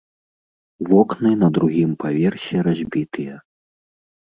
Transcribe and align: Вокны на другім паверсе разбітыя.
Вокны 0.89 1.33
на 1.43 1.51
другім 1.59 1.91
паверсе 2.05 2.57
разбітыя. 2.71 3.33